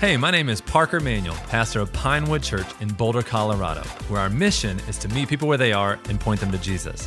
[0.00, 4.30] Hey, my name is Parker Manuel, pastor of Pinewood Church in Boulder, Colorado, where our
[4.30, 7.06] mission is to meet people where they are and point them to Jesus.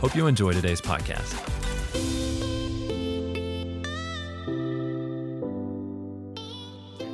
[0.00, 1.38] Hope you enjoy today's podcast.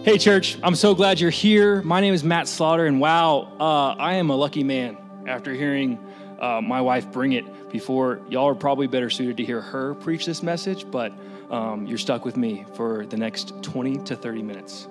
[0.03, 1.83] Hey, church, I'm so glad you're here.
[1.83, 5.99] My name is Matt Slaughter, and wow, uh, I am a lucky man after hearing
[6.41, 8.19] uh, my wife bring it before.
[8.31, 11.13] Y'all are probably better suited to hear her preach this message, but
[11.51, 14.89] um, you're stuck with me for the next 20 to 30 minutes.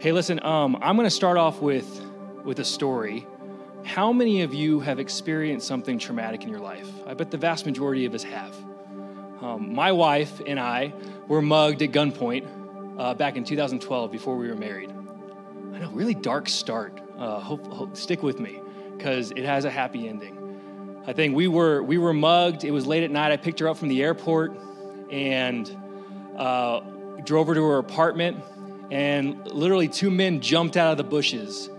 [0.00, 2.00] Hey, listen, um, I'm going to start off with,
[2.44, 3.26] with a story.
[3.84, 6.88] How many of you have experienced something traumatic in your life?
[7.04, 8.54] I bet the vast majority of us have.
[9.42, 10.92] Um, my wife and I
[11.26, 12.46] were mugged at gunpoint
[12.96, 14.92] uh, back in 2012 before we were married.
[15.74, 17.00] I know, really dark start.
[17.18, 18.60] Uh, hope, hope, stick with me
[18.96, 21.02] because it has a happy ending.
[21.08, 22.62] I think we were we were mugged.
[22.62, 23.32] It was late at night.
[23.32, 24.52] I picked her up from the airport
[25.10, 25.68] and
[26.36, 26.82] uh,
[27.24, 28.44] drove her to her apartment
[28.90, 31.70] and literally two men jumped out of the bushes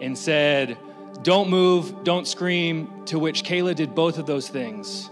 [0.00, 0.76] and said,
[1.22, 5.10] Don't move, don't scream, to which Kayla did both of those things.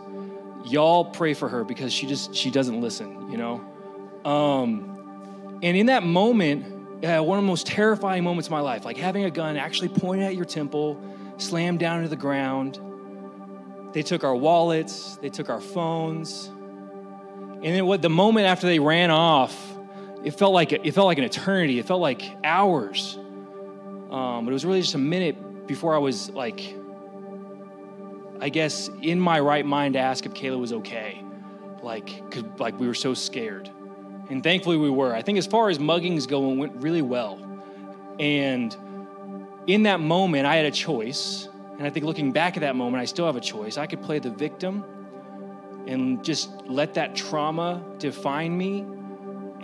[0.64, 3.60] Y'all pray for her because she just she doesn't listen, you know?
[4.24, 6.64] Um, and in that moment,
[7.04, 9.88] uh, one of the most terrifying moments of my life, like having a gun actually
[9.88, 11.00] pointed at your temple,
[11.36, 12.80] slammed down to the ground.
[13.92, 16.48] They took our wallets, they took our phones.
[16.48, 19.73] And then what the moment after they ran off,
[20.24, 21.78] it felt like it felt like an eternity.
[21.78, 23.18] It felt like hours.
[24.10, 26.74] Um, but it was really just a minute before I was like,
[28.40, 31.22] I guess, in my right mind to ask if Kayla was okay.
[31.82, 33.70] Like, cause, like we were so scared.
[34.30, 35.14] And thankfully we were.
[35.14, 37.38] I think as far as muggings go, it went really well.
[38.18, 38.74] And
[39.66, 41.48] in that moment, I had a choice.
[41.76, 43.76] And I think looking back at that moment, I still have a choice.
[43.76, 44.84] I could play the victim
[45.86, 48.86] and just let that trauma define me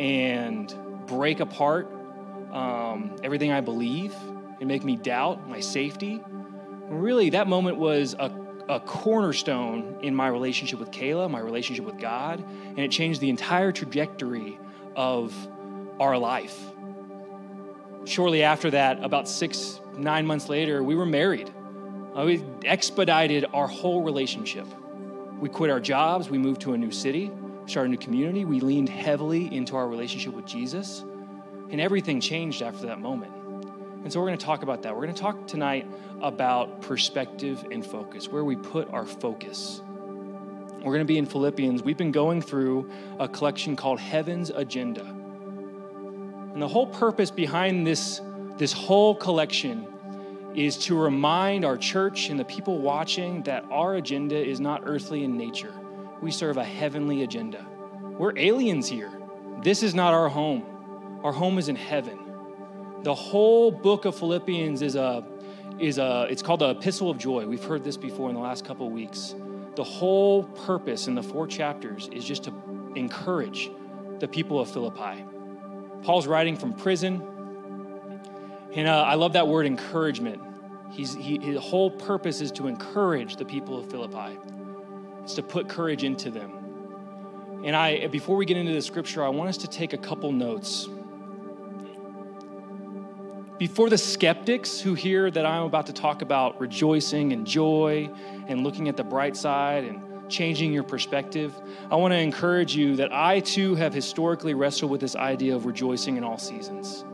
[0.00, 0.74] and
[1.06, 1.92] break apart
[2.52, 4.14] um, everything I believe
[4.58, 6.22] and make me doubt my safety.
[6.88, 8.32] really, that moment was a,
[8.68, 13.28] a cornerstone in my relationship with Kayla, my relationship with God, and it changed the
[13.28, 14.58] entire trajectory
[14.96, 15.34] of
[16.00, 16.58] our life.
[18.06, 21.52] Shortly after that, about six, nine months later, we were married.
[22.16, 24.66] Uh, we expedited our whole relationship.
[25.38, 27.30] We quit our jobs, we moved to a new city,
[27.70, 28.44] started a new community.
[28.44, 31.04] We leaned heavily into our relationship with Jesus,
[31.70, 33.32] and everything changed after that moment.
[34.02, 34.94] And so we're going to talk about that.
[34.94, 35.86] We're going to talk tonight
[36.20, 39.82] about perspective and focus, where we put our focus.
[39.86, 41.82] We're going to be in Philippians.
[41.82, 45.04] We've been going through a collection called Heaven's Agenda.
[45.04, 48.20] And the whole purpose behind this,
[48.56, 49.86] this whole collection
[50.54, 55.22] is to remind our church and the people watching that our agenda is not earthly
[55.22, 55.74] in nature
[56.20, 57.66] we serve a heavenly agenda.
[58.02, 59.10] We're aliens here.
[59.62, 60.64] This is not our home.
[61.22, 62.18] Our home is in heaven.
[63.02, 65.24] The whole book of Philippians is a
[65.78, 67.46] is a it's called the epistle of joy.
[67.46, 69.34] We've heard this before in the last couple of weeks.
[69.76, 72.52] The whole purpose in the four chapters is just to
[72.96, 73.70] encourage
[74.18, 75.24] the people of Philippi.
[76.02, 77.22] Paul's writing from prison,
[78.74, 80.42] and uh, I love that word encouragement.
[80.90, 84.38] He's, he, his whole purpose is to encourage the people of Philippi.
[85.22, 86.52] It's to put courage into them.
[87.64, 90.32] And I, before we get into the scripture, I want us to take a couple
[90.32, 90.88] notes.
[93.58, 98.10] Before the skeptics who hear that I'm about to talk about rejoicing and joy
[98.48, 101.54] and looking at the bright side and changing your perspective,
[101.90, 105.66] I want to encourage you that I too have historically wrestled with this idea of
[105.66, 107.04] rejoicing in all seasons.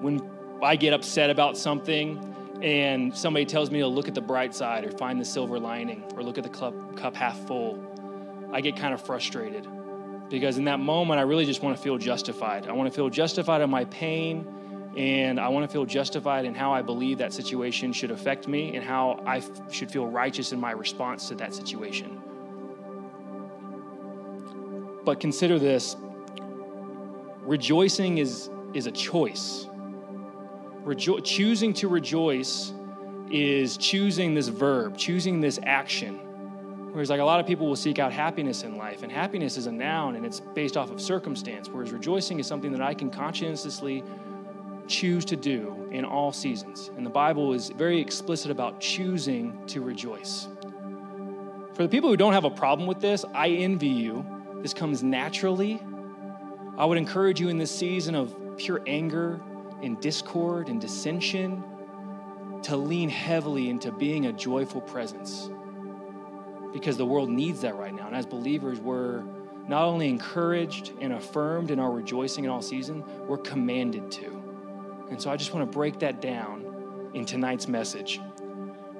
[0.00, 0.26] When
[0.62, 2.31] I get upset about something,
[2.62, 6.04] and somebody tells me to look at the bright side or find the silver lining
[6.14, 7.84] or look at the cup, cup half full,
[8.52, 9.66] I get kind of frustrated
[10.30, 12.68] because in that moment, I really just want to feel justified.
[12.68, 14.46] I want to feel justified in my pain
[14.96, 18.76] and I want to feel justified in how I believe that situation should affect me
[18.76, 22.22] and how I f- should feel righteous in my response to that situation.
[25.04, 25.96] But consider this
[27.40, 29.66] rejoicing is, is a choice.
[30.84, 32.72] Rejo- choosing to rejoice
[33.30, 36.18] is choosing this verb, choosing this action.
[36.92, 39.66] Whereas, like a lot of people will seek out happiness in life, and happiness is
[39.66, 43.10] a noun and it's based off of circumstance, whereas rejoicing is something that I can
[43.10, 44.04] conscientiously
[44.88, 46.90] choose to do in all seasons.
[46.96, 50.48] And the Bible is very explicit about choosing to rejoice.
[51.74, 54.26] For the people who don't have a problem with this, I envy you.
[54.60, 55.80] This comes naturally.
[56.76, 59.40] I would encourage you in this season of pure anger
[59.82, 61.62] in discord and dissension
[62.62, 65.50] to lean heavily into being a joyful presence
[66.72, 68.06] because the world needs that right now.
[68.06, 69.22] And as believers, we're
[69.68, 74.42] not only encouraged and affirmed in our rejoicing in all season, we're commanded to.
[75.10, 78.20] And so I just want to break that down in tonight's message.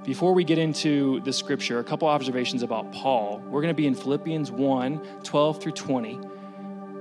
[0.05, 3.41] Before we get into the scripture, a couple observations about Paul.
[3.47, 6.19] We're going to be in Philippians 1 12 through 20,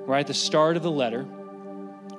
[0.06, 1.26] right at the start of the letter.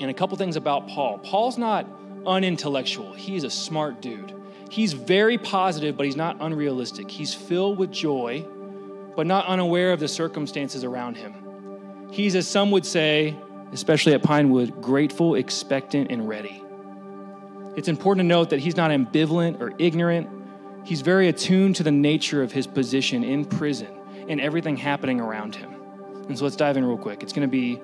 [0.02, 1.18] And a couple things about Paul.
[1.18, 1.86] Paul's not
[2.26, 4.34] unintellectual, he's a smart dude.
[4.68, 7.10] He's very positive, but he's not unrealistic.
[7.10, 8.44] He's filled with joy,
[9.14, 11.34] but not unaware of the circumstances around him.
[12.10, 13.36] He's, as some would say,
[13.72, 16.64] especially at Pinewood, grateful, expectant, and ready.
[17.76, 20.28] It's important to note that he's not ambivalent or ignorant.
[20.84, 23.88] He's very attuned to the nature of his position in prison
[24.28, 25.74] and everything happening around him.
[26.28, 27.22] And so let's dive in real quick.
[27.22, 27.80] It's going to be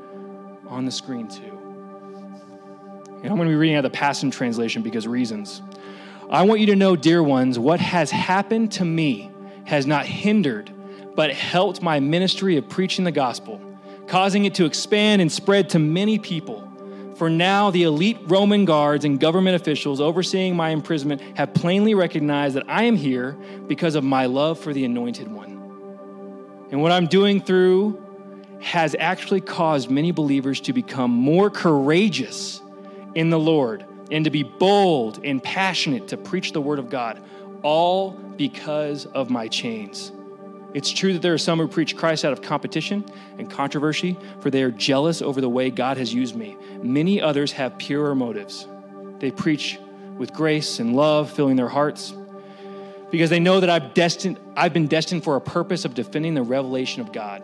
[0.66, 1.57] on the screen too.
[3.22, 5.60] And I'm going to be reading out the Passion Translation because reasons.
[6.30, 9.32] I want you to know, dear ones, what has happened to me
[9.64, 10.70] has not hindered,
[11.16, 13.60] but helped my ministry of preaching the gospel,
[14.06, 16.64] causing it to expand and spread to many people.
[17.16, 22.54] For now, the elite Roman guards and government officials overseeing my imprisonment have plainly recognized
[22.54, 23.32] that I am here
[23.66, 26.68] because of my love for the Anointed One.
[26.70, 28.00] And what I'm doing through
[28.60, 32.60] has actually caused many believers to become more courageous
[33.18, 37.20] in the Lord and to be bold and passionate to preach the word of God,
[37.64, 40.12] all because of my chains.
[40.72, 43.04] It's true that there are some who preach Christ out of competition
[43.36, 46.56] and controversy, for they are jealous over the way God has used me.
[46.80, 48.68] Many others have purer motives.
[49.18, 49.80] They preach
[50.16, 52.14] with grace and love filling their hearts
[53.10, 56.42] because they know that I've, destined, I've been destined for a purpose of defending the
[56.42, 57.42] revelation of God.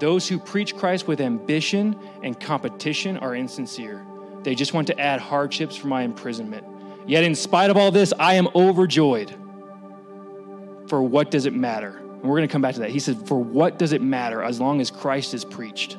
[0.00, 4.04] Those who preach Christ with ambition and competition are insincere.
[4.42, 6.66] They just want to add hardships for my imprisonment.
[7.06, 9.34] Yet, in spite of all this, I am overjoyed.
[10.88, 11.98] For what does it matter?
[11.98, 12.90] And we're going to come back to that.
[12.90, 15.96] He said, For what does it matter as long as Christ is preached?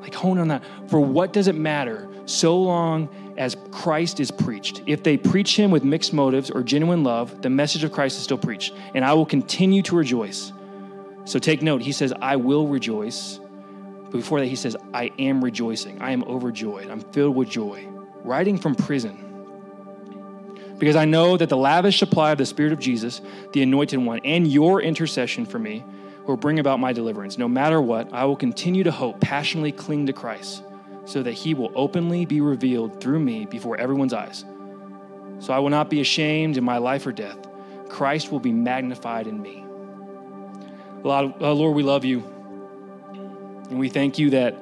[0.00, 0.62] Like, hone on that.
[0.88, 4.82] For what does it matter so long as Christ is preached?
[4.86, 8.24] If they preach him with mixed motives or genuine love, the message of Christ is
[8.24, 10.52] still preached, and I will continue to rejoice.
[11.24, 13.38] So take note, he says, I will rejoice
[14.12, 16.02] but before that, he says, I am rejoicing.
[16.02, 16.90] I am overjoyed.
[16.90, 17.88] I'm filled with joy.
[18.22, 19.18] Writing from prison.
[20.78, 23.22] Because I know that the lavish supply of the Spirit of Jesus,
[23.52, 25.82] the Anointed One, and your intercession for me
[26.26, 27.38] will bring about my deliverance.
[27.38, 30.62] No matter what, I will continue to hope, passionately cling to Christ,
[31.06, 34.44] so that he will openly be revealed through me before everyone's eyes.
[35.38, 37.38] So I will not be ashamed in my life or death.
[37.88, 39.64] Christ will be magnified in me.
[41.02, 42.41] Lord, uh, we love you.
[43.72, 44.54] And we thank you that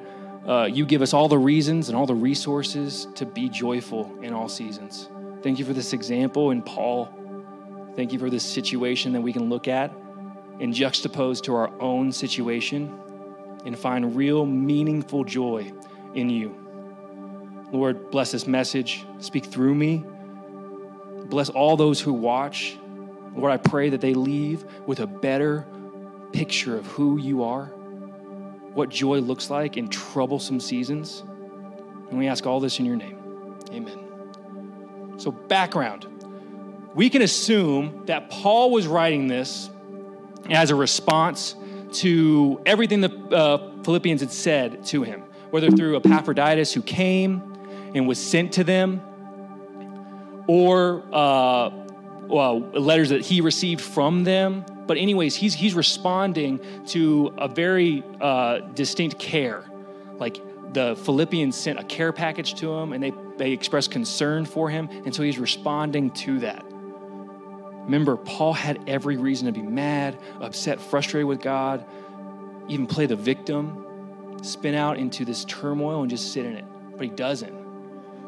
[0.47, 4.31] uh, you give us all the reasons and all the resources to be joyful in
[4.33, 5.09] all seasons.
[5.41, 7.09] Thank you for this example in Paul.
[7.97, 9.91] Thank you for this situation that we can look at
[10.61, 12.97] and juxtapose to our own situation
[13.65, 15.73] and find real meaningful joy
[16.15, 16.55] in you.
[17.73, 19.05] Lord, bless this message.
[19.19, 20.05] Speak through me.
[21.25, 22.77] Bless all those who watch.
[23.35, 25.67] Lord, I pray that they leave with a better
[26.31, 27.73] picture of who you are
[28.73, 31.23] what joy looks like in troublesome seasons.
[32.09, 33.17] And we ask all this in your name.
[33.71, 35.15] Amen.
[35.17, 36.07] So, background.
[36.93, 39.69] We can assume that Paul was writing this
[40.49, 41.55] as a response
[41.93, 45.21] to everything the uh, Philippians had said to him,
[45.51, 47.41] whether through Epaphroditus who came
[47.93, 49.01] and was sent to them,
[50.47, 51.69] or uh,
[52.27, 58.03] well, letters that he received from them but anyways, he's he's responding to a very
[58.19, 59.63] uh, distinct care.
[60.17, 60.41] Like
[60.73, 64.89] the Philippians sent a care package to him, and they they expressed concern for him,
[65.05, 66.65] and so he's responding to that.
[67.85, 71.83] Remember, Paul had every reason to be mad, upset, frustrated with God,
[72.67, 76.65] even play the victim, spin out into this turmoil and just sit in it.
[76.91, 77.51] But he doesn't.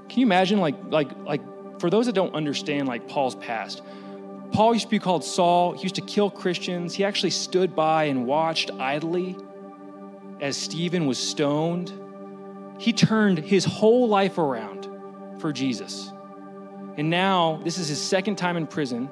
[0.09, 1.41] Can you imagine, like, like, like,
[1.79, 3.83] for those that don't understand, like Paul's past,
[4.53, 5.73] Paul used to be called Saul.
[5.73, 6.93] He used to kill Christians.
[6.93, 9.35] He actually stood by and watched idly
[10.39, 11.91] as Stephen was stoned.
[12.77, 14.87] He turned his whole life around
[15.39, 16.11] for Jesus.
[16.97, 19.09] And now, this is his second time in prison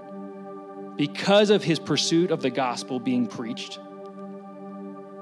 [0.96, 3.80] because of his pursuit of the gospel being preached.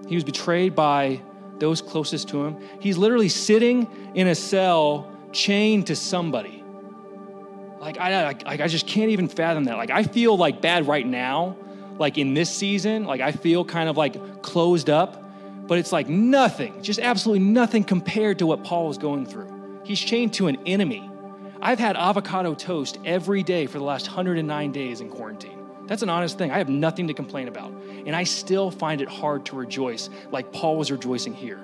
[0.10, 1.22] He was betrayed by
[1.60, 2.58] those closest to him.
[2.82, 6.59] He's literally sitting in a cell chained to somebody.
[7.80, 9.78] Like I, like I just can't even fathom that.
[9.78, 11.56] Like I feel like bad right now,
[11.98, 15.24] like in this season, like I feel kind of like closed up,
[15.68, 19.82] but it's like nothing, just absolutely nothing compared to what Paul was going through.
[19.84, 21.10] He's chained to an enemy.
[21.62, 25.58] I've had avocado toast every day for the last 109 days in quarantine.
[25.88, 26.52] That's an honest thing.
[26.52, 27.72] I have nothing to complain about.
[28.06, 31.60] And I still find it hard to rejoice like Paul was rejoicing here.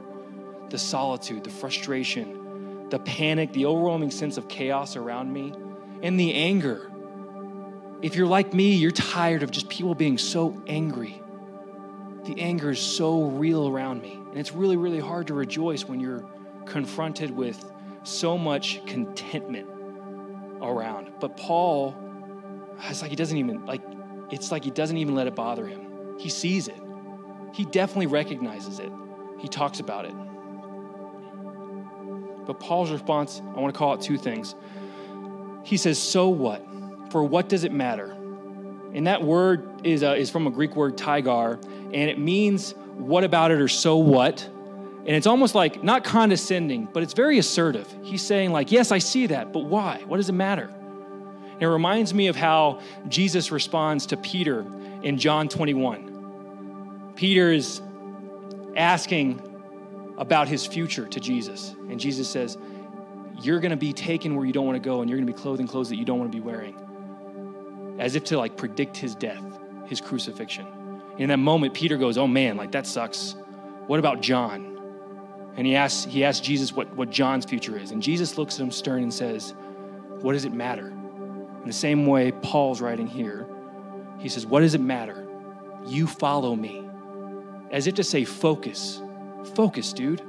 [0.70, 5.54] The solitude, the frustration, the panic, the overwhelming sense of chaos around me,
[6.06, 6.92] and the anger.
[8.04, 11.20] If you're like me, you're tired of just people being so angry.
[12.26, 14.14] The anger is so real around me.
[14.14, 16.24] And it's really, really hard to rejoice when you're
[16.68, 17.66] confronted with
[18.04, 19.68] so much contentment
[20.62, 21.12] around.
[21.20, 21.96] But Paul,
[22.84, 23.82] it's like he doesn't even, like,
[24.30, 26.20] it's like he doesn't even let it bother him.
[26.20, 26.80] He sees it,
[27.52, 28.92] he definitely recognizes it.
[29.40, 30.14] He talks about it.
[32.46, 34.54] But Paul's response, I want to call it two things.
[35.66, 36.66] He says, So what?
[37.12, 38.12] For what does it matter?
[38.94, 43.26] And that word is, uh, is from a Greek word, tigar, and it means what
[43.26, 44.42] about it or so what.
[44.44, 47.94] And it's almost like not condescending, but it's very assertive.
[48.04, 50.02] He's saying, like, yes, I see that, but why?
[50.08, 50.72] What does it matter?
[51.54, 54.66] And it reminds me of how Jesus responds to Peter
[55.04, 57.14] in John 21.
[57.16, 57.82] Peter is
[58.76, 59.42] asking
[60.18, 61.76] about his future to Jesus.
[61.90, 62.58] And Jesus says,
[63.42, 65.34] You're going to be taken where you don't want to go, and you're going to
[65.34, 67.96] be clothed in clothes that you don't want to be wearing.
[68.00, 69.44] As if to like predict his death,
[69.88, 70.66] his crucifixion.
[71.18, 73.36] In that moment, Peter goes, Oh man, like that sucks.
[73.88, 74.76] What about John?
[75.56, 77.92] And he asks, he asks Jesus what, what John's future is.
[77.92, 79.54] And Jesus looks at him stern and says,
[80.22, 80.88] What does it matter?
[80.88, 83.48] In the same way Paul's writing here,
[84.20, 85.26] he says, What does it matter?
[85.86, 86.88] You follow me.
[87.72, 89.02] As if to say, Focus.
[89.56, 90.22] Focus, dude.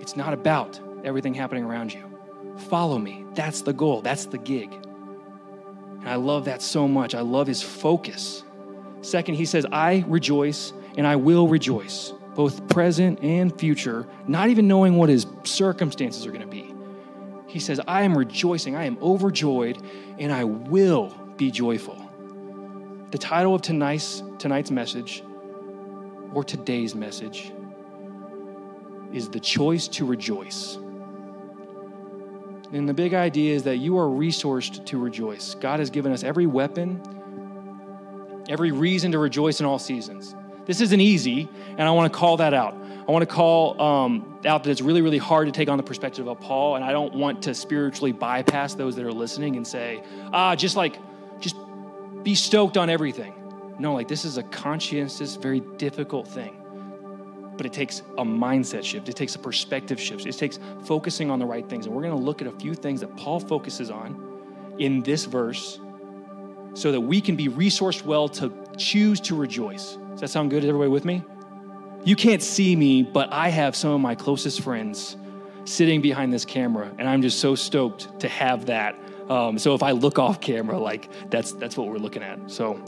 [0.00, 2.13] It's not about everything happening around you.
[2.56, 3.24] Follow me.
[3.34, 4.00] That's the goal.
[4.00, 4.72] That's the gig.
[4.72, 7.14] And I love that so much.
[7.14, 8.44] I love his focus.
[9.00, 14.68] Second, he says, I rejoice and I will rejoice, both present and future, not even
[14.68, 16.74] knowing what his circumstances are going to be.
[17.46, 19.80] He says, I am rejoicing, I am overjoyed,
[20.18, 22.00] and I will be joyful.
[23.10, 25.22] The title of tonight's, tonight's message,
[26.32, 27.52] or today's message,
[29.12, 30.78] is The Choice to Rejoice.
[32.74, 35.54] And the big idea is that you are resourced to rejoice.
[35.54, 37.00] God has given us every weapon,
[38.48, 40.34] every reason to rejoice in all seasons.
[40.66, 42.74] This isn't easy, and I want to call that out.
[43.06, 45.84] I want to call um, out that it's really, really hard to take on the
[45.84, 49.64] perspective of Paul, and I don't want to spiritually bypass those that are listening and
[49.64, 50.02] say,
[50.32, 50.98] ah, just like,
[51.38, 51.54] just
[52.24, 53.34] be stoked on everything.
[53.78, 56.63] No, like this is a conscientious, very difficult thing.
[57.56, 61.38] But it takes a mindset shift, it takes a perspective shift, it takes focusing on
[61.38, 61.86] the right things.
[61.86, 65.24] And we're going to look at a few things that Paul focuses on in this
[65.24, 65.78] verse
[66.74, 69.96] so that we can be resourced well to choose to rejoice.
[70.10, 70.64] Does that sound good?
[70.64, 71.22] Is everybody with me?
[72.04, 75.16] You can't see me, but I have some of my closest friends
[75.64, 78.98] sitting behind this camera, and I'm just so stoked to have that.
[79.30, 82.50] Um, so if I look off camera, like that's that's what we're looking at.
[82.50, 82.78] So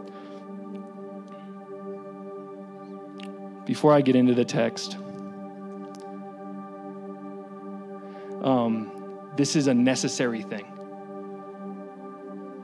[3.67, 4.97] before I get into the text,
[8.43, 8.91] um,
[9.37, 10.65] this is a necessary thing.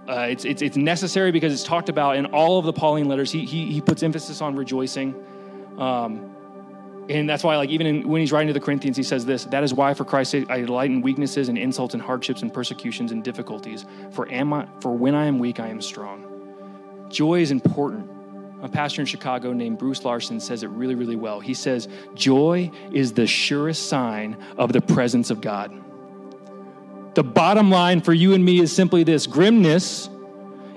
[0.08, 3.30] Uh, it's, it's, it's necessary because it's talked about in all of the Pauline letters.
[3.30, 5.14] He, he, he puts emphasis on rejoicing.
[5.78, 6.34] Um,
[7.08, 9.44] and that's why, like, even in, when he's writing to the Corinthians, he says this
[9.46, 12.52] That is why, for Christ's sake, I delight in weaknesses and insults and hardships and
[12.52, 13.86] persecutions and difficulties.
[14.12, 17.08] For, am I, for when I am weak, I am strong.
[17.08, 18.08] Joy is important.
[18.62, 21.40] A pastor in Chicago named Bruce Larson says it really, really well.
[21.40, 25.72] He says, Joy is the surest sign of the presence of God.
[27.14, 30.08] The bottom line for you and me is simply this grimness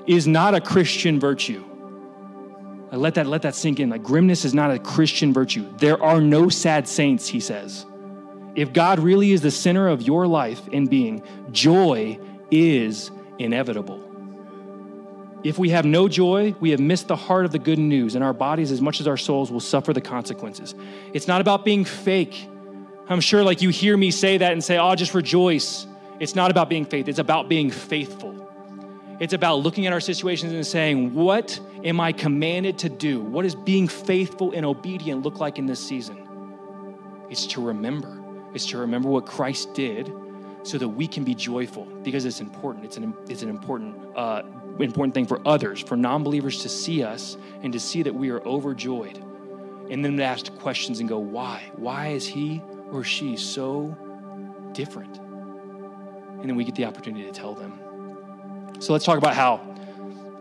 [0.07, 1.63] is not a Christian virtue.
[2.91, 3.89] I let that let that sink in.
[3.89, 5.71] Like grimness is not a Christian virtue.
[5.77, 7.85] There are no sad saints, he says.
[8.55, 14.04] If God really is the center of your life and being, joy is inevitable.
[15.45, 18.23] If we have no joy, we have missed the heart of the good news, and
[18.23, 20.73] our bodies, as much as our souls, will suffer the consequences.
[21.13, 22.49] It's not about being fake.
[23.07, 25.85] I'm sure, like, you hear me say that and say, oh, just rejoice.
[26.19, 28.33] It's not about being faith, it's about being faithful.
[29.19, 33.21] It's about looking at our situations and saying, What am I commanded to do?
[33.21, 36.27] What does being faithful and obedient look like in this season?
[37.29, 38.19] It's to remember.
[38.55, 40.11] It's to remember what Christ did
[40.63, 42.85] so that we can be joyful because it's important.
[42.85, 44.41] It's an, it's an important, uh,
[44.83, 48.29] important thing for others, for non believers to see us and to see that we
[48.29, 49.17] are overjoyed.
[49.89, 51.71] And then to ask questions and go, Why?
[51.75, 53.95] Why is he or she so
[54.73, 55.17] different?
[55.17, 57.79] And then we get the opportunity to tell them.
[58.79, 59.61] So let's talk about how.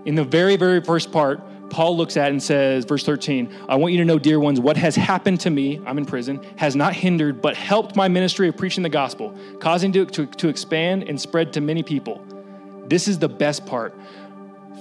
[0.05, 3.93] In the very, very first part, Paul looks at and says, verse 13, I want
[3.93, 6.95] you to know, dear ones, what has happened to me, I'm in prison, has not
[6.95, 11.21] hindered, but helped my ministry of preaching the gospel, causing to, to, to expand and
[11.21, 12.25] spread to many people.
[12.87, 13.95] This is the best part.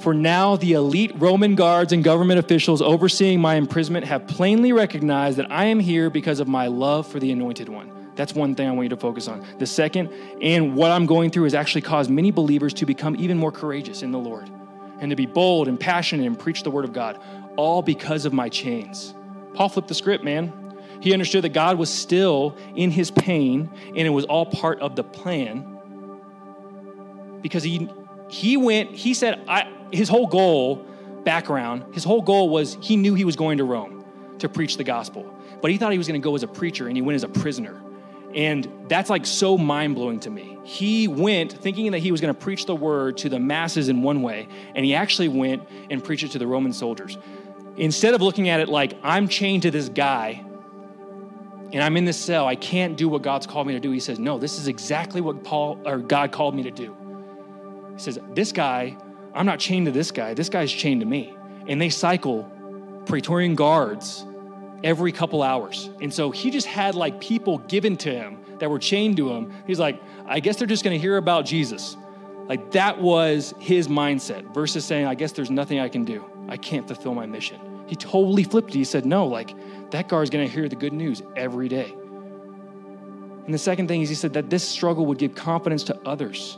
[0.03, 5.37] For now, the elite Roman guards and government officials overseeing my imprisonment have plainly recognized
[5.37, 8.09] that I am here because of my love for the Anointed One.
[8.17, 9.45] That's one thing I want you to focus on.
[9.59, 13.37] The second, and what I'm going through has actually caused many believers to become even
[13.37, 14.51] more courageous in the Lord
[14.99, 17.17] and to be bold and passionate and preach the Word of God,
[17.55, 19.15] all because of my chains.
[19.53, 20.51] Paul flipped the script, man.
[20.99, 24.97] He understood that God was still in his pain and it was all part of
[24.97, 25.65] the plan
[27.41, 27.89] because he
[28.29, 30.85] he went he said I, his whole goal
[31.23, 34.03] background his whole goal was he knew he was going to Rome
[34.39, 36.87] to preach the gospel but he thought he was going to go as a preacher
[36.87, 37.81] and he went as a prisoner
[38.35, 40.57] and that's like so mind blowing to me.
[40.63, 44.01] He went thinking that he was going to preach the word to the masses in
[44.01, 47.17] one way, and he actually went and preached it to the Roman soldiers.
[47.77, 50.43] Instead of looking at it like, I'm chained to this guy
[51.71, 53.89] and I'm in this cell, I can't do what God's called me to do.
[53.89, 56.95] He says, No, this is exactly what Paul or God called me to do.
[57.95, 58.95] He says, This guy,
[59.33, 61.35] I'm not chained to this guy, this guy's chained to me.
[61.67, 62.51] And they cycle
[63.05, 64.25] Praetorian guards
[64.83, 65.89] every couple hours.
[66.01, 69.53] And so he just had like people given to him that were chained to him.
[69.65, 71.95] He's like, I guess they're just going to hear about Jesus.
[72.47, 76.25] Like that was his mindset versus saying, I guess there's nothing I can do.
[76.49, 77.59] I can't fulfill my mission.
[77.87, 78.75] He totally flipped it.
[78.75, 79.55] He said, No, like
[79.91, 81.95] that guard's going to hear the good news every day.
[83.45, 86.57] And the second thing is, he said that this struggle would give confidence to others.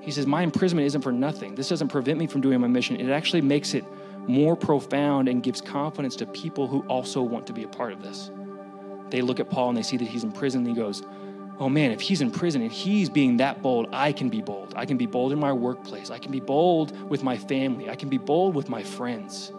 [0.00, 1.54] He says, My imprisonment isn't for nothing.
[1.54, 2.96] This doesn't prevent me from doing my mission.
[2.96, 3.84] It actually makes it
[4.26, 8.02] more profound and gives confidence to people who also want to be a part of
[8.02, 8.30] this.
[9.10, 11.02] They look at Paul and they see that he's in prison and he goes,
[11.60, 14.74] Oh man, if he's in prison and he's being that bold, I can be bold.
[14.76, 16.10] I can be bold in my workplace.
[16.10, 17.90] I can be bold with my family.
[17.90, 19.50] I can be bold with my friends.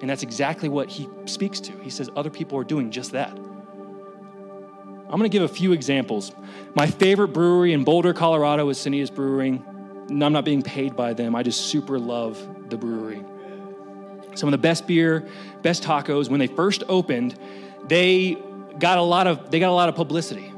[0.00, 1.72] And that's exactly what he speaks to.
[1.78, 3.38] He says other people are doing just that.
[5.04, 6.32] I'm going to give a few examples.
[6.74, 9.64] My favorite brewery in Boulder, Colorado is Sanitas Brewing.
[10.10, 11.34] I'm not being paid by them.
[11.34, 13.24] I just super love the brewery
[14.34, 15.26] some of the best beer,
[15.62, 16.28] best tacos.
[16.28, 17.38] When they first opened,
[17.86, 18.36] they
[18.78, 20.52] got a lot of they got a lot of publicity.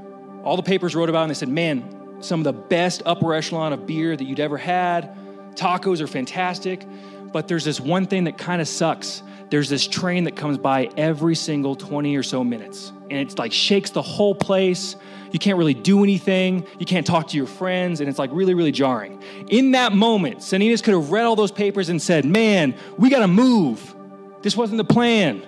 [0.44, 3.34] All the papers wrote about it and they said, "Man, some of the best upper
[3.34, 5.16] echelon of beer that you'd ever had.
[5.54, 6.84] Tacos are fantastic,
[7.32, 9.22] but there's this one thing that kind of sucks.
[9.48, 13.52] There's this train that comes by every single 20 or so minutes, and it's like
[13.52, 14.96] shakes the whole place.
[15.30, 16.66] You can't really do anything.
[16.78, 19.22] You can't talk to your friends, and it's like really, really jarring.
[19.48, 23.20] In that moment, Sanitas could have read all those papers and said, Man, we got
[23.20, 23.94] to move.
[24.42, 25.46] This wasn't the plan.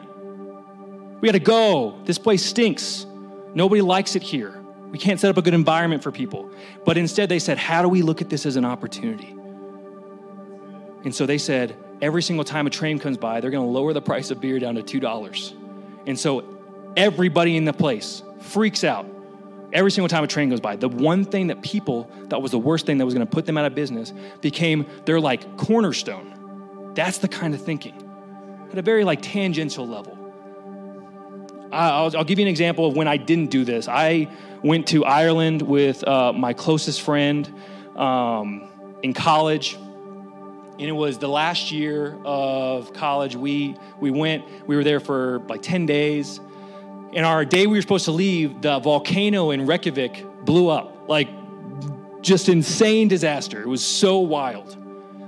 [1.20, 1.98] We got to go.
[2.04, 3.06] This place stinks.
[3.54, 4.62] Nobody likes it here.
[4.90, 6.50] We can't set up a good environment for people.
[6.84, 9.34] But instead, they said, How do we look at this as an opportunity?
[11.04, 13.92] And so they said, Every single time a train comes by, they're going to lower
[13.92, 16.06] the price of beer down to $2.
[16.06, 16.44] And so
[16.96, 19.06] everybody in the place freaks out
[19.72, 20.76] every single time a train goes by.
[20.76, 23.46] The one thing that people thought was the worst thing that was going to put
[23.46, 26.92] them out of business became their like cornerstone.
[26.94, 28.04] That's the kind of thinking
[28.70, 30.16] at a very like tangential level.
[31.70, 33.88] I'll, I'll give you an example of when I didn't do this.
[33.88, 34.28] I
[34.62, 37.52] went to Ireland with uh, my closest friend
[37.94, 38.68] um,
[39.02, 39.76] in college.
[40.78, 43.34] And it was the last year of college.
[43.34, 46.40] We, we went, we were there for like 10 days
[47.12, 51.08] And our day we were supposed to leave, the volcano in Reykjavik blew up.
[51.08, 51.28] Like,
[52.20, 53.60] just insane disaster.
[53.60, 54.76] It was so wild.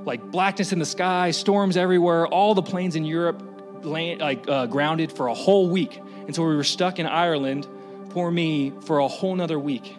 [0.05, 3.43] Like, blackness in the sky, storms everywhere, all the planes in Europe
[3.83, 6.01] land, like, uh, grounded for a whole week.
[6.27, 7.67] And so we were stuck in Ireland,
[8.11, 9.97] poor me, for a whole nother week.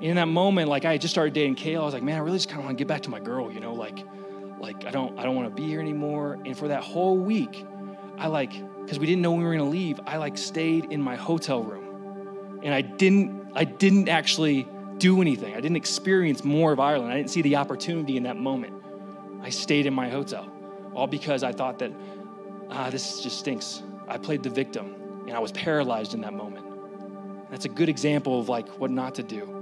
[0.00, 1.80] In that moment, like, I had just started dating Kayla.
[1.80, 3.20] I was like, man, I really just kind of want to get back to my
[3.20, 4.04] girl, you know, like,
[4.60, 6.38] like I don't, I don't want to be here anymore.
[6.44, 7.64] And for that whole week,
[8.18, 11.00] I like because we didn't know we were going to leave, I like stayed in
[11.00, 12.60] my hotel room.
[12.62, 14.68] And I didn't I didn't actually
[14.98, 15.54] do anything.
[15.54, 17.12] I didn't experience more of Ireland.
[17.12, 18.74] I didn't see the opportunity in that moment.
[19.42, 20.50] I stayed in my hotel
[20.94, 21.92] all because I thought that
[22.70, 23.82] ah this just stinks.
[24.08, 24.94] I played the victim
[25.26, 26.66] and I was paralyzed in that moment.
[27.50, 29.56] That's a good example of like what not to do.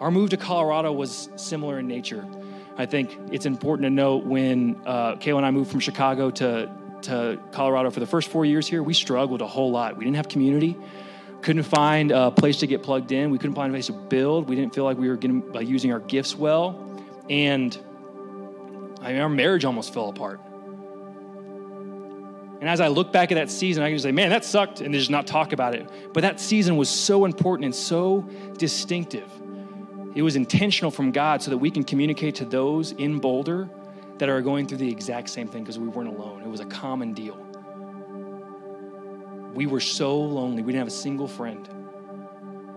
[0.00, 2.26] Our move to Colorado was similar in nature.
[2.76, 6.70] I think it's important to note when uh, Kayla and I moved from Chicago to
[7.02, 9.96] to Colorado for the first four years here, we struggled a whole lot.
[9.96, 10.76] We didn't have community,
[11.42, 14.48] couldn't find a place to get plugged in, we couldn't find a place to build.
[14.48, 17.76] We didn't feel like we were getting by using our gifts well, and
[19.02, 20.40] I mean, our marriage almost fell apart.
[22.60, 24.94] And as I look back at that season, I can say, man, that sucked, and
[24.94, 25.86] just not talk about it.
[26.14, 28.22] But that season was so important and so
[28.56, 29.28] distinctive.
[30.14, 33.68] It was intentional from God so that we can communicate to those in Boulder
[34.18, 36.42] that are going through the exact same thing because we weren't alone.
[36.42, 37.36] It was a common deal.
[39.54, 40.62] We were so lonely.
[40.62, 41.68] We didn't have a single friend.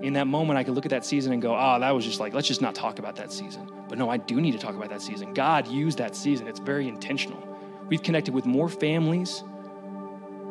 [0.02, 2.19] in that moment, I could look at that season and go, oh, that was just
[2.19, 3.71] like, let's just not talk about that season.
[3.89, 5.34] But no, I do need to talk about that season.
[5.34, 7.41] God used that season, it's very intentional.
[7.88, 9.43] We've connected with more families,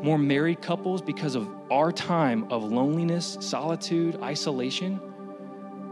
[0.03, 5.01] more married couples because of our time of loneliness, solitude, isolation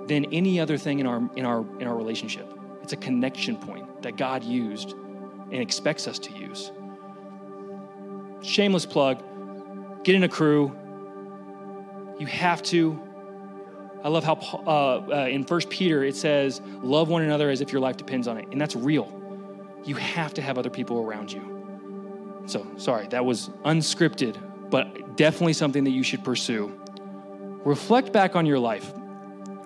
[0.06, 2.48] than any other thing in our in our in our relationship.
[2.82, 6.70] It's a connection point that God used and expects us to use.
[8.42, 9.22] Shameless plug,
[10.04, 10.76] get in a crew.
[12.18, 13.00] You have to
[14.04, 14.34] I love how
[14.66, 18.28] uh, uh, in First Peter it says, "Love one another as if your life depends
[18.28, 19.10] on it," and that's real.
[19.84, 22.44] You have to have other people around you.
[22.46, 24.36] So, sorry, that was unscripted,
[24.68, 26.78] but definitely something that you should pursue.
[27.64, 28.92] Reflect back on your life.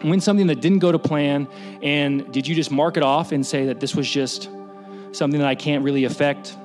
[0.03, 1.49] When something that didn't go to plan,
[1.83, 4.49] and did you just mark it off and say that this was just
[5.13, 6.57] something that I can't really affect,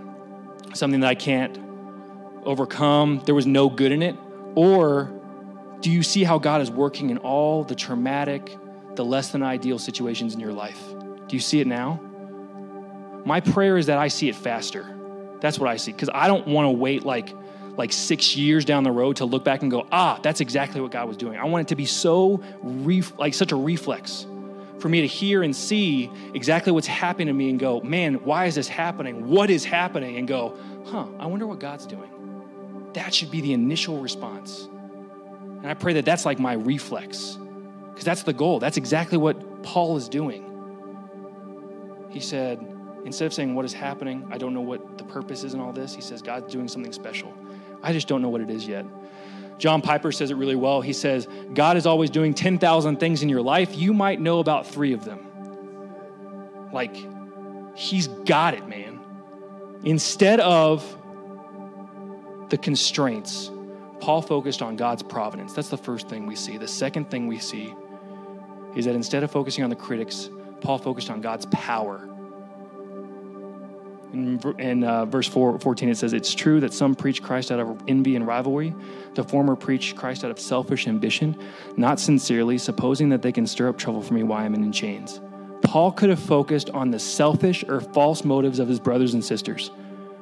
[0.74, 1.58] something that I can't
[2.46, 4.16] overcome, there was no good in it?
[4.56, 5.12] Or
[5.82, 8.58] do you see how God is working in all the traumatic,
[8.96, 10.82] the less than ideal situations in your life?
[11.28, 12.00] Do you see it now?
[13.26, 14.86] My prayer is that I see it faster.
[15.40, 17.34] That's what I see because I don't want to wait like
[17.76, 20.92] like 6 years down the road to look back and go, "Ah, that's exactly what
[20.92, 24.26] God was doing." I want it to be so ref- like such a reflex
[24.80, 28.46] for me to hear and see exactly what's happening to me and go, "Man, why
[28.46, 29.28] is this happening?
[29.28, 30.56] What is happening?" and go,
[30.86, 32.10] "Huh, I wonder what God's doing."
[32.94, 34.68] That should be the initial response.
[35.62, 37.40] And I pray that that's like my reflex,
[37.90, 38.60] because that's the goal.
[38.60, 40.44] That's exactly what Paul is doing.
[42.10, 42.60] He said,
[43.06, 45.72] instead of saying what is happening, I don't know what the purpose is in all
[45.72, 47.34] this, he says, God's doing something special.
[47.84, 48.86] I just don't know what it is yet.
[49.60, 50.82] John Piper says it really well.
[50.82, 53.76] He says, God is always doing 10,000 things in your life.
[53.76, 55.20] You might know about three of them.
[56.72, 56.96] Like,
[57.76, 59.00] he's got it, man.
[59.84, 60.84] Instead of
[62.50, 63.52] the constraints,
[64.00, 65.54] Paul focused on God's providence.
[65.54, 66.58] That's the first thing we see.
[66.58, 67.74] The second thing we see
[68.76, 70.30] is that instead of focusing on the critics,
[70.62, 72.10] Paul focused on God's power.
[74.14, 77.60] In, in uh, verse 4, 14, it says, It's true that some preach Christ out
[77.60, 78.76] of envy and rivalry.
[79.16, 81.36] The former preach Christ out of selfish ambition,
[81.78, 85.20] not sincerely, supposing that they can stir up trouble for me while I'm in chains.
[85.64, 89.72] Paul could have focused on the selfish or false motives of his brothers and sisters,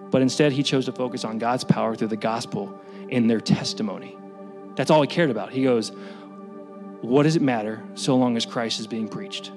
[0.10, 4.17] but instead he chose to focus on God's power through the gospel in their testimony.
[4.75, 5.51] That's all he cared about.
[5.51, 5.91] He goes,
[7.01, 9.51] What does it matter so long as Christ is being preached?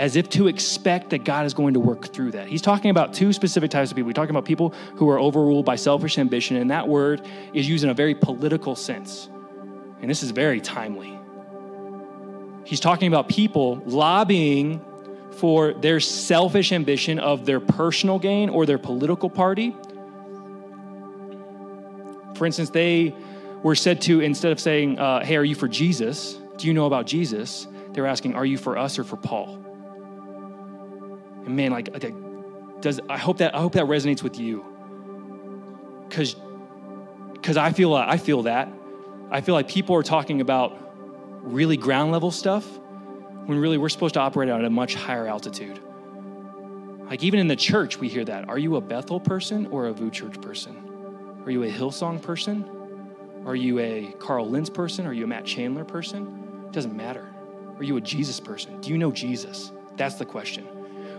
[0.00, 2.48] As if to expect that God is going to work through that.
[2.48, 4.08] He's talking about two specific types of people.
[4.08, 7.84] He's talking about people who are overruled by selfish ambition, and that word is used
[7.84, 9.28] in a very political sense.
[10.00, 11.18] And this is very timely.
[12.64, 14.80] He's talking about people lobbying
[15.32, 19.74] for their selfish ambition of their personal gain or their political party
[22.40, 23.14] for instance, they
[23.62, 26.38] were said to, instead of saying, uh, Hey, are you for Jesus?
[26.56, 27.68] Do you know about Jesus?
[27.92, 29.58] They're asking, Are you for us or for Paul?
[31.46, 31.92] And man, like,
[32.80, 34.64] does I hope that I hope that resonates with you.
[36.10, 36.36] Cause
[37.32, 38.68] because I feel I feel that.
[39.30, 40.76] I feel like people are talking about
[41.42, 42.66] really ground level stuff
[43.46, 45.80] when really we're supposed to operate at a much higher altitude.
[47.08, 48.48] Like even in the church, we hear that.
[48.48, 51.40] Are you a Bethel person or a VOUS Church person?
[51.44, 52.68] Are you a Hillsong person?
[53.46, 55.06] Are you a Carl Lentz person?
[55.06, 56.64] Are you a Matt Chandler person?
[56.66, 57.28] It doesn't matter.
[57.78, 58.80] Are you a Jesus person?
[58.80, 59.72] Do you know Jesus?
[59.96, 60.66] That's the question.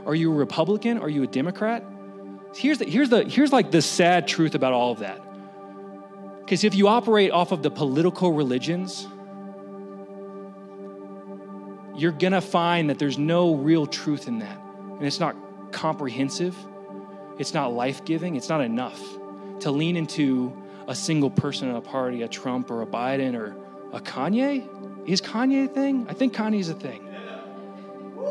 [0.05, 0.99] Are you a Republican?
[0.99, 1.83] Are you a Democrat?
[2.55, 5.21] Here's the, here's the here's like the sad truth about all of that.
[6.39, 9.07] Because if you operate off of the political religions,
[11.95, 14.59] you're gonna find that there's no real truth in that.
[14.97, 15.35] And it's not
[15.71, 16.55] comprehensive,
[17.37, 19.01] it's not life-giving, it's not enough
[19.61, 20.51] to lean into
[20.87, 23.55] a single person in a party, a Trump or a Biden or
[23.93, 24.67] a Kanye.
[25.07, 26.05] Is Kanye a thing?
[26.09, 27.07] I think Kanye's a thing.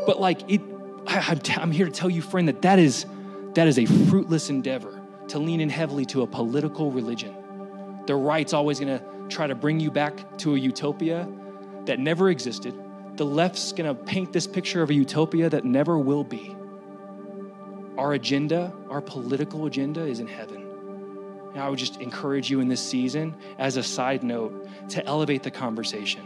[0.06, 0.61] But like it,
[1.06, 3.06] I, am here to tell you, friend, that that is
[3.54, 7.34] that is a fruitless endeavor to lean in heavily to a political religion.
[8.06, 11.28] The right's always going to try to bring you back to a utopia
[11.86, 12.74] that never existed.
[13.16, 16.56] The left's going to paint this picture of a utopia that never will be.
[17.98, 20.66] Our agenda, our political agenda, is in heaven.
[21.52, 25.42] And I would just encourage you in this season, as a side note, to elevate
[25.42, 26.22] the conversation.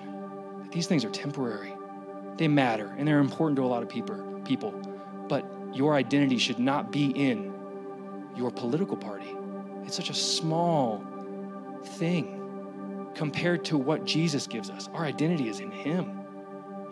[0.70, 1.72] These things are temporary,
[2.36, 4.33] they matter, and they're important to a lot of people.
[4.44, 4.72] People.
[5.28, 7.52] But your identity should not be in
[8.36, 9.34] your political party.
[9.84, 11.04] It's such a small
[11.84, 14.88] thing compared to what Jesus gives us.
[14.92, 16.20] Our identity is in Him.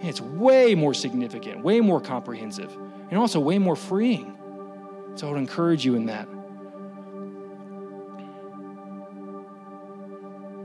[0.00, 2.76] And it's way more significant, way more comprehensive,
[3.10, 4.36] and also way more freeing.
[5.14, 6.28] So I would encourage you in that.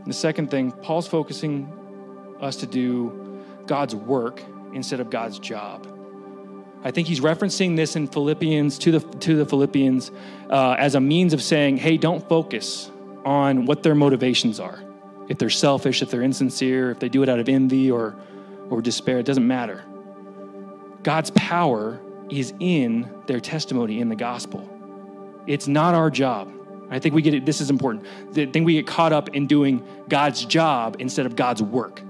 [0.08, 1.71] the second thing, Paul's focusing
[2.39, 4.41] us to do God's work
[4.73, 5.86] instead of God's job.
[6.84, 10.12] I think he's referencing this in Philippians to the to the Philippians
[10.50, 12.92] uh, as a means of saying, "Hey, don't focus
[13.26, 14.80] on what their motivations are.
[15.28, 18.16] If they're selfish, if they're insincere, if they do it out of envy or
[18.70, 19.84] or despair, it doesn't matter.
[21.04, 24.68] God's power is in their testimony in the gospel.
[25.46, 26.52] It's not our job.
[26.90, 27.46] I think we get it.
[27.46, 28.06] This is important.
[28.32, 32.02] I think we get caught up in doing God's job instead of God's work.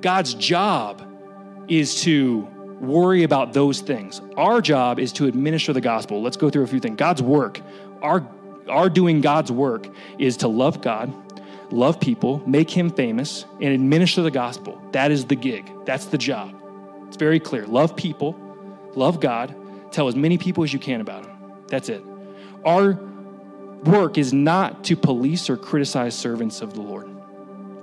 [0.00, 1.02] God's job
[1.68, 2.48] is to
[2.82, 4.20] worry about those things.
[4.36, 6.20] Our job is to administer the gospel.
[6.20, 6.96] Let's go through a few things.
[6.96, 7.60] God's work,
[8.02, 8.26] our,
[8.68, 9.86] our doing God's work
[10.18, 11.12] is to love God,
[11.72, 14.82] love people, make Him famous, and administer the gospel.
[14.92, 15.70] That is the gig.
[15.86, 16.60] That's the job.
[17.06, 17.66] It's very clear.
[17.66, 18.36] Love people,
[18.94, 19.54] love God,
[19.92, 21.36] tell as many people as you can about Him.
[21.68, 22.02] That's it.
[22.64, 22.98] Our
[23.84, 27.08] work is not to police or criticize servants of the Lord,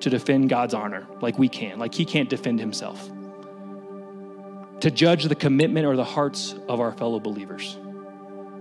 [0.02, 3.10] to defend God's honor like we can, like He can't defend Himself,
[4.82, 7.78] to judge the commitment or the hearts of our fellow believers,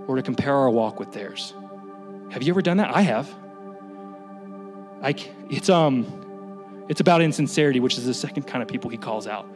[0.06, 1.54] or to compare our walk with theirs.
[2.30, 2.94] Have you ever done that?
[2.94, 3.32] I have.
[5.02, 5.14] I,
[5.48, 9.46] it's, um, it's about insincerity, which is the second kind of people he calls out.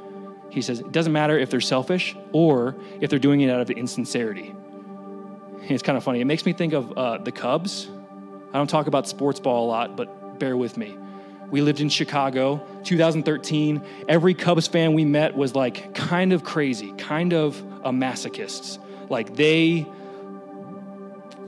[0.51, 3.70] He says it doesn't matter if they're selfish or if they're doing it out of
[3.70, 4.55] insincerity.
[5.62, 6.20] It's kind of funny.
[6.20, 7.88] It makes me think of uh, the Cubs.
[8.53, 10.96] I don't talk about sports ball a lot, but bear with me.
[11.52, 13.82] We lived in Chicago, 2013.
[14.08, 18.78] Every Cubs fan we met was like kind of crazy, kind of a masochists.
[19.10, 19.86] Like they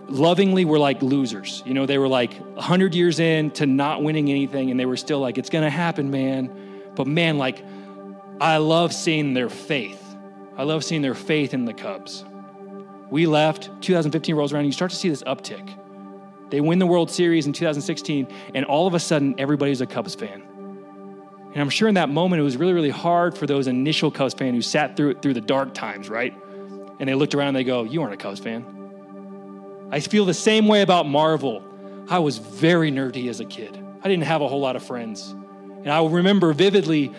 [0.08, 1.62] lovingly were like losers.
[1.64, 4.98] You know, they were like 100 years in to not winning anything, and they were
[4.98, 6.54] still like, it's going to happen, man.
[6.94, 7.64] But man, like,
[8.42, 10.02] I love seeing their faith.
[10.58, 12.26] I love seeing their faith in the Cubs.
[13.10, 15.78] We left, 2015 rolls around, and you start to see this uptick.
[16.54, 20.14] They win the World Series in 2016, and all of a sudden, everybody's a Cubs
[20.14, 20.40] fan.
[21.52, 24.34] And I'm sure in that moment, it was really, really hard for those initial Cubs
[24.34, 26.32] fans who sat through it through the dark times, right?
[27.00, 28.64] And they looked around and they go, You aren't a Cubs fan.
[29.90, 31.60] I feel the same way about Marvel.
[32.08, 33.76] I was very nerdy as a kid.
[34.04, 35.30] I didn't have a whole lot of friends.
[35.32, 37.12] And I remember vividly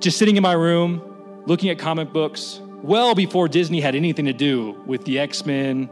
[0.00, 4.32] just sitting in my room, looking at comic books, well before Disney had anything to
[4.32, 5.90] do with the X Men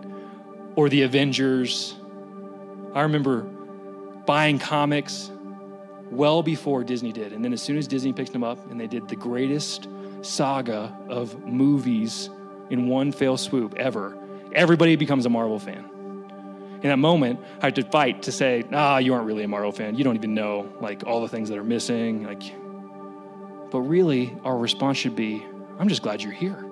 [0.76, 1.99] or the Avengers.
[2.94, 3.42] I remember
[4.26, 5.30] buying comics
[6.10, 7.32] well before Disney did.
[7.32, 9.88] And then as soon as Disney picked them up and they did the greatest
[10.22, 12.30] saga of movies
[12.68, 14.16] in one fell swoop ever,
[14.52, 15.90] everybody becomes a Marvel fan
[16.82, 19.72] in that moment, I had to fight to say, ah, you aren't really a Marvel
[19.72, 19.96] fan.
[19.96, 22.24] You don't even know like all the things that are missing.
[22.24, 22.42] Like,
[23.70, 25.44] but really, our response should be,
[25.78, 26.64] I'm just glad you're here.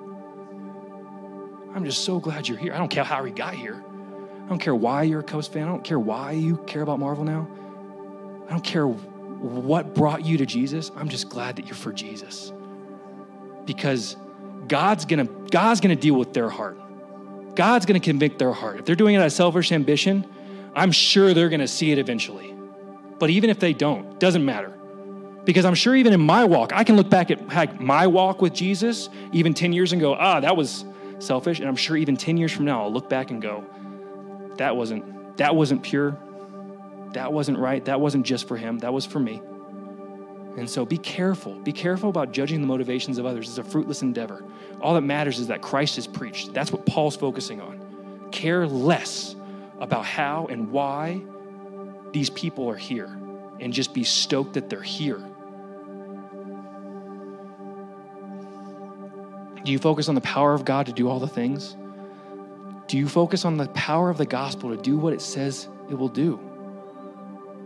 [1.75, 2.73] I'm just so glad you're here.
[2.73, 3.85] I don't care how you got here.
[4.49, 5.65] I don't care why you're a Cubs fan.
[5.65, 7.47] I don't care why you care about Marvel now.
[8.47, 10.91] I don't care what brought you to Jesus.
[10.97, 12.51] I'm just glad that you're for Jesus.
[13.67, 14.17] Because
[14.67, 16.79] God's gonna God's gonna deal with their heart.
[17.57, 18.79] God's to convict their heart.
[18.79, 20.27] If they're doing it out of selfish ambition,
[20.75, 22.55] I'm sure they're to see it eventually.
[23.19, 24.73] But even if they don't, doesn't matter.
[25.45, 28.55] Because I'm sure even in my walk, I can look back at my walk with
[28.55, 30.87] Jesus even 10 years and go, ah, that was
[31.19, 31.59] selfish.
[31.59, 33.65] And I'm sure even 10 years from now, I'll look back and go,
[34.59, 36.17] that wasn't, that wasn't pure.
[37.13, 37.85] That wasn't right.
[37.87, 38.79] That wasn't just for him.
[38.79, 39.41] That was for me.
[40.57, 41.55] And so be careful.
[41.61, 43.49] Be careful about judging the motivations of others.
[43.49, 44.45] It's a fruitless endeavor.
[44.81, 46.53] All that matters is that Christ is preached.
[46.53, 48.29] That's what Paul's focusing on.
[48.33, 49.37] Care less
[49.79, 51.23] about how and why
[52.13, 53.17] these people are here
[53.61, 55.23] and just be stoked that they're here.
[59.65, 61.77] Do you focus on the power of God to do all the things?
[62.89, 65.95] Do you focus on the power of the gospel to do what it says it
[65.95, 66.41] will do?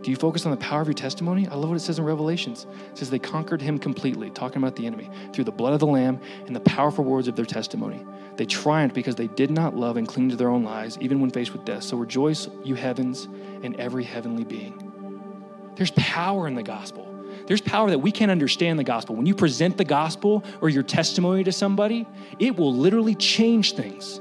[0.01, 1.47] Do you focus on the power of your testimony?
[1.47, 2.67] I love what it says in Revelations.
[2.91, 5.87] It says they conquered him completely, talking about the enemy, through the blood of the
[5.87, 8.05] Lamb and the powerful words of their testimony.
[8.35, 11.29] They triumphed because they did not love and cling to their own lives, even when
[11.29, 11.83] faced with death.
[11.83, 13.29] So rejoice, you heavens,
[13.63, 15.71] and every heavenly being.
[15.77, 17.09] There's power in the gospel.
[17.47, 19.15] There's power that we can't understand the gospel.
[19.15, 22.05] When you present the gospel or your testimony to somebody,
[22.39, 24.19] it will literally change things.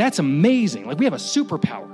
[0.00, 0.86] That's amazing.
[0.86, 1.86] Like we have a superpower.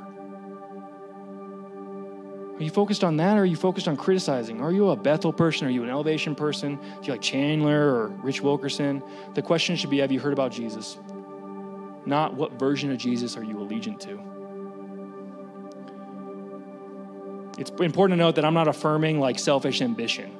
[2.55, 4.61] Are you focused on that or are you focused on criticizing?
[4.61, 5.67] Are you a Bethel person?
[5.67, 6.77] Are you an elevation person?
[6.77, 9.03] Do you like Chandler or Rich Wilkerson?
[9.35, 10.99] The question should be Have you heard about Jesus?
[12.07, 14.21] Not what version of Jesus are you allegiant to?
[17.61, 20.31] It's important to note that I'm not affirming like selfish ambition.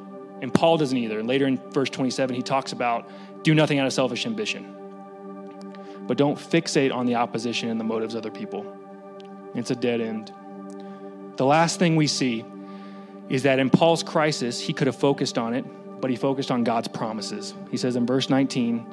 [0.41, 1.21] And Paul doesn't either.
[1.25, 3.11] Later in verse 27, he talks about
[3.43, 4.76] do nothing out of selfish ambition.
[6.07, 8.77] But don't fixate on the opposition and the motives of other people.
[9.55, 10.33] It's a dead end.
[11.37, 12.45] The last thing we see
[13.29, 15.65] is that in Paul's crisis, he could have focused on it
[16.01, 17.55] but he focused on God's promises.
[17.71, 18.87] He says in verse 19,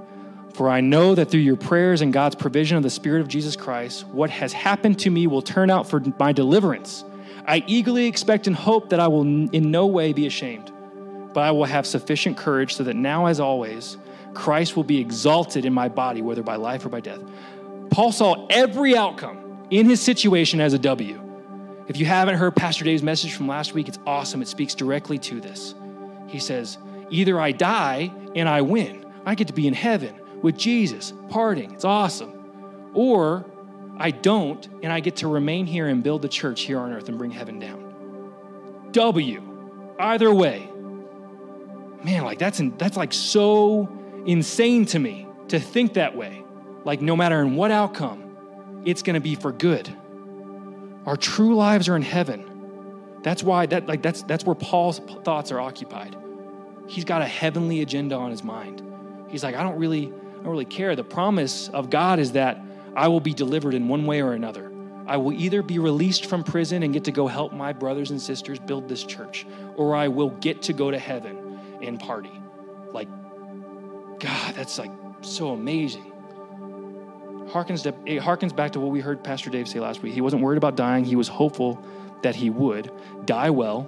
[0.53, 3.55] For I know that through your prayers and God's provision of the Spirit of Jesus
[3.55, 7.03] Christ, what has happened to me will turn out for my deliverance.
[7.45, 10.71] I eagerly expect and hope that I will in no way be ashamed,
[11.33, 13.97] but I will have sufficient courage so that now, as always,
[14.33, 17.21] Christ will be exalted in my body, whether by life or by death.
[17.89, 21.19] Paul saw every outcome in his situation as a W.
[21.87, 24.41] If you haven't heard Pastor Dave's message from last week, it's awesome.
[24.41, 25.75] It speaks directly to this.
[26.27, 26.77] He says,
[27.09, 31.73] Either I die and I win, I get to be in heaven with Jesus, partying,
[31.73, 32.91] it's awesome.
[32.93, 33.45] Or
[33.97, 37.09] I don't, and I get to remain here and build the church here on earth
[37.09, 38.89] and bring heaven down.
[38.91, 39.41] W.
[39.99, 40.69] Either way.
[42.03, 43.89] Man, like that's in, that's like so
[44.25, 46.43] insane to me to think that way.
[46.85, 49.93] Like no matter in what outcome, it's going to be for good.
[51.05, 52.49] Our true lives are in heaven.
[53.23, 56.15] That's why that like that's that's where Paul's thoughts are occupied.
[56.87, 58.81] He's got a heavenly agenda on his mind.
[59.29, 60.95] He's like, I don't really I don't really care.
[60.95, 62.61] The promise of God is that
[62.95, 64.71] I will be delivered in one way or another.
[65.05, 68.21] I will either be released from prison and get to go help my brothers and
[68.21, 72.31] sisters build this church, or I will get to go to heaven and party.
[72.91, 73.09] Like,
[74.23, 76.13] God, that's like so amazing
[77.53, 80.13] harkens, to, it harkens back to what we heard Pastor Dave say last week.
[80.13, 81.83] He wasn't worried about dying, he was hopeful
[82.23, 82.91] that he would
[83.25, 83.87] die well,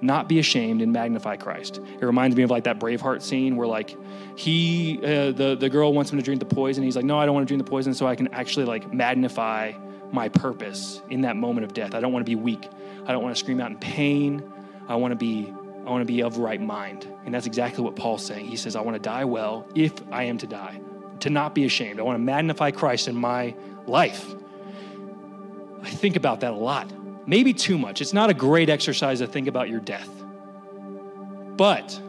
[0.00, 1.78] not be ashamed, and magnify Christ.
[1.78, 3.96] It reminds me of like that Braveheart scene where like
[4.36, 6.82] he, uh, the, the girl wants him to drink the poison.
[6.82, 8.92] He's like, no, I don't want to drink the poison so I can actually like
[8.92, 9.72] magnify
[10.10, 11.94] my purpose in that moment of death.
[11.94, 12.68] I don't want to be weak.
[13.06, 14.42] I don't want to scream out in pain.
[14.88, 15.52] I want to be
[15.86, 17.06] I want to be of right mind.
[17.24, 18.46] And that's exactly what Paul's saying.
[18.46, 20.80] He says, I want to die well if I am to die
[21.20, 22.00] to not be ashamed.
[22.00, 23.54] I want to magnify Christ in my
[23.86, 24.34] life.
[25.82, 26.92] I think about that a lot.
[27.26, 28.00] Maybe too much.
[28.00, 30.08] It's not a great exercise to think about your death.
[31.56, 32.00] But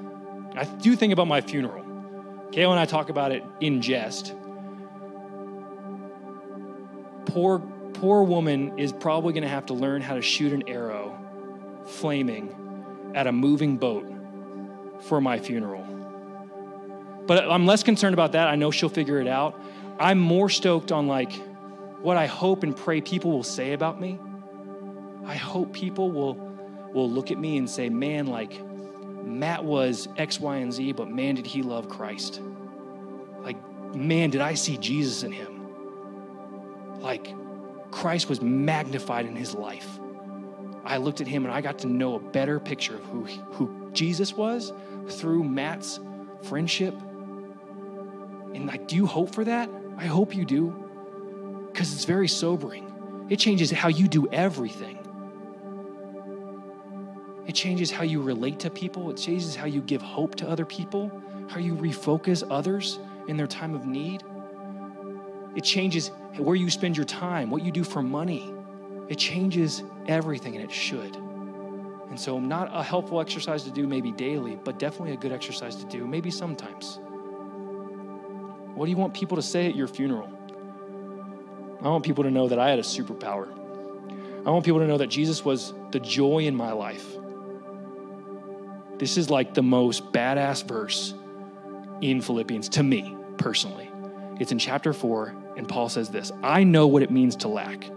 [0.56, 1.84] I do think about my funeral.
[2.52, 4.34] Kayla and I talk about it in jest.
[7.26, 7.60] Poor,
[7.94, 11.18] poor woman is probably going to have to learn how to shoot an arrow
[11.86, 12.67] flaming
[13.13, 14.06] at a moving boat
[15.02, 15.84] for my funeral.
[17.26, 18.48] But I'm less concerned about that.
[18.48, 19.60] I know she'll figure it out.
[20.00, 21.34] I'm more stoked on like
[22.02, 24.20] what I hope and pray people will say about me.
[25.26, 26.46] I hope people will
[26.93, 28.62] will look at me and say, "Man, like
[29.28, 32.41] Matt was X, Y, and Z, but man, did he love Christ?
[33.41, 33.58] Like,
[33.93, 35.67] man, did I see Jesus in him?
[37.02, 37.34] Like,
[37.91, 40.00] Christ was magnified in his life.
[40.88, 43.89] I looked at him and I got to know a better picture of who, who
[43.93, 44.73] Jesus was
[45.10, 46.00] through Matt's
[46.43, 46.93] friendship
[48.58, 49.69] and like, do you hope for that?
[49.97, 50.73] I hope you do.
[51.71, 53.28] Because it's very sobering.
[53.30, 54.97] It changes how you do everything.
[57.45, 59.12] It changes how you relate to people.
[59.12, 61.12] It changes how you give hope to other people,
[61.50, 64.23] how you refocus others in their time of need.
[65.56, 68.54] It changes where you spend your time, what you do for money.
[69.10, 71.15] It changes everything, and it should.
[72.10, 75.76] And so, not a helpful exercise to do maybe daily, but definitely a good exercise
[75.78, 77.00] to do maybe sometimes.
[78.76, 80.30] What do you want people to say at your funeral?
[81.82, 83.52] I want people to know that I had a superpower.
[84.46, 87.06] I want people to know that Jesus was the joy in my life.
[88.98, 91.13] This is like the most badass verse
[92.02, 93.89] in Philippians to me personally.
[94.39, 97.89] It's in chapter 4, and Paul says this I know what it means to lack.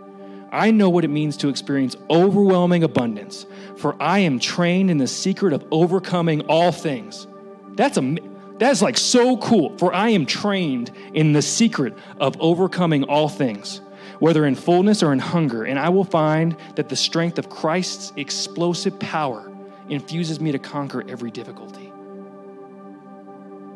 [0.53, 5.07] I know what it means to experience overwhelming abundance, for I am trained in the
[5.07, 7.27] secret of overcoming all things.
[7.75, 8.17] That's a
[8.59, 13.81] that's like so cool, for I am trained in the secret of overcoming all things,
[14.19, 18.13] whether in fullness or in hunger, and I will find that the strength of Christ's
[18.17, 19.51] explosive power
[19.89, 21.91] infuses me to conquer every difficulty.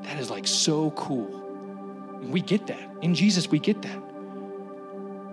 [0.02, 1.40] That is like so cool.
[2.22, 2.90] We get that.
[3.00, 3.98] In Jesus, we get that.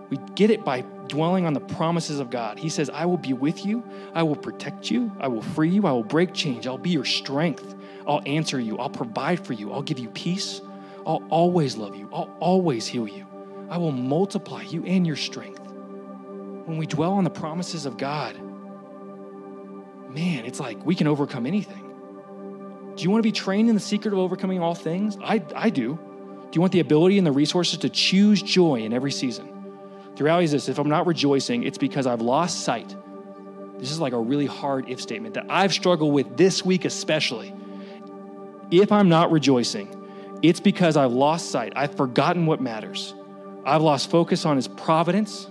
[0.09, 2.57] We get it by dwelling on the promises of God.
[2.57, 3.83] He says, I will be with you,
[4.15, 7.05] I will protect you, I will free you, I will break change, I'll be your
[7.05, 7.75] strength.
[8.07, 8.77] I'll answer you.
[8.77, 9.71] I'll provide for you.
[9.71, 10.61] I'll give you peace.
[11.05, 12.09] I'll always love you.
[12.13, 13.27] I'll always heal you.
[13.69, 15.61] I will multiply you and your strength.
[15.61, 18.35] When we dwell on the promises of God,
[20.09, 21.87] man, it's like we can overcome anything.
[22.95, 25.17] Do you want to be trained in the secret of overcoming all things?
[25.23, 25.95] I, I do.
[25.95, 29.47] Do you want the ability and the resources to choose joy in every season?
[30.15, 32.95] The reality is this if I'm not rejoicing, it's because I've lost sight.
[33.77, 37.53] This is like a really hard if statement that I've struggled with this week, especially
[38.71, 41.73] if I'm not rejoicing, it's because I've lost sight.
[41.75, 43.13] I've forgotten what matters.
[43.65, 45.47] I've lost focus on His providence,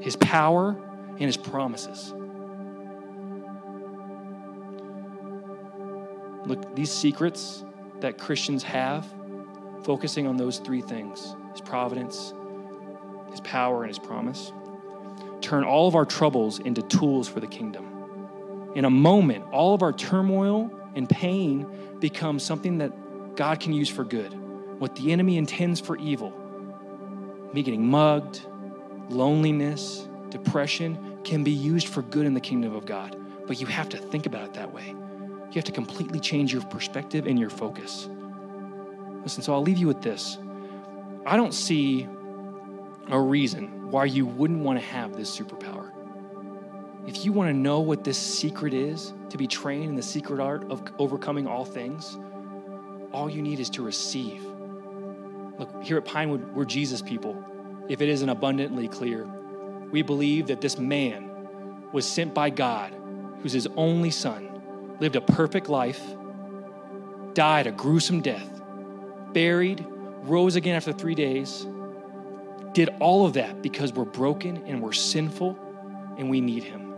[0.00, 0.76] His power,
[1.10, 2.14] and His promises.
[6.46, 7.64] Look, these secrets
[8.00, 9.06] that Christians have,
[9.82, 12.32] focusing on those three things His providence,
[13.30, 14.52] His power, and His promise
[15.40, 18.72] turn all of our troubles into tools for the kingdom.
[18.74, 21.66] In a moment, all of our turmoil and pain
[22.00, 24.34] becomes something that God can use for good.
[24.80, 26.32] What the enemy intends for evil,
[27.52, 28.42] me getting mugged,
[29.08, 33.16] loneliness, depression, can be used for good in the kingdom of God.
[33.46, 34.88] But you have to think about it that way.
[34.88, 38.08] You have to completely change your perspective and your focus.
[39.22, 40.38] Listen, so I'll leave you with this.
[41.24, 42.06] I don't see
[43.10, 45.90] a reason why you wouldn't want to have this superpower.
[47.06, 50.40] If you want to know what this secret is, to be trained in the secret
[50.40, 52.18] art of overcoming all things,
[53.12, 54.42] all you need is to receive.
[55.58, 57.42] Look, here at Pinewood, we're Jesus people.
[57.88, 59.26] If it isn't abundantly clear,
[59.90, 61.30] we believe that this man
[61.92, 62.94] was sent by God,
[63.42, 66.02] who's his only son, lived a perfect life,
[67.32, 68.60] died a gruesome death,
[69.32, 69.86] buried,
[70.24, 71.66] rose again after three days,
[72.72, 75.58] did all of that because we're broken and we're sinful
[76.16, 76.94] and we need him.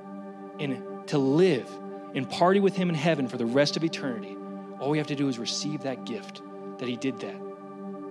[0.58, 1.68] And to live
[2.14, 4.36] and party with him in heaven for the rest of eternity,
[4.78, 6.42] all we have to do is receive that gift
[6.78, 7.36] that he did that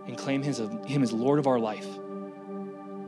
[0.08, 1.88] and claim his, him as Lord of our life.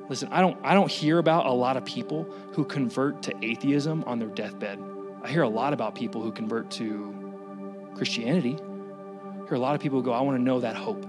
[0.10, 2.24] Listen, I don't, I don't hear about a lot of people
[2.54, 4.80] who convert to atheism on their deathbed.
[5.24, 8.58] I hear a lot about people who convert to Christianity.
[8.60, 11.06] I hear a lot of people who go, I want to know that hope.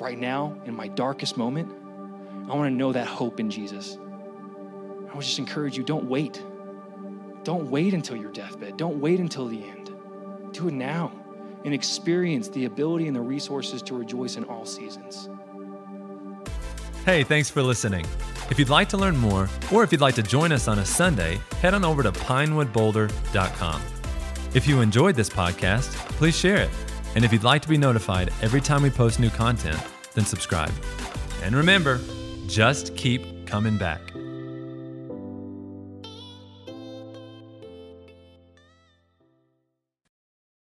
[0.00, 1.70] Right now, in my darkest moment,
[2.48, 3.98] I want to know that hope in Jesus.
[5.10, 6.42] I would just encourage you don't wait.
[7.42, 8.76] Don't wait until your deathbed.
[8.76, 9.94] Don't wait until the end.
[10.52, 11.12] Do it now
[11.64, 15.28] and experience the ability and the resources to rejoice in all seasons.
[17.04, 18.06] Hey, thanks for listening.
[18.50, 20.84] If you'd like to learn more, or if you'd like to join us on a
[20.84, 23.82] Sunday, head on over to pinewoodboulder.com.
[24.54, 26.70] If you enjoyed this podcast, please share it.
[27.14, 29.80] And if you'd like to be notified every time we post new content,
[30.14, 30.72] then subscribe.
[31.42, 32.00] And remember,
[32.54, 34.00] just keep coming back.